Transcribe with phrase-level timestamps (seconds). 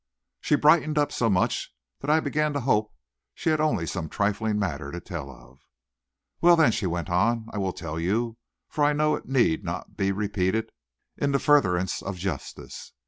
[0.39, 2.91] She brightened up so much that I began to hope
[3.35, 5.59] she had only some trifling matter to tell of.
[6.41, 8.37] "Well, then," she went on, "I will tell you,
[8.67, 10.71] for I know it need not be repeated
[11.17, 12.93] in the furtherance of justice.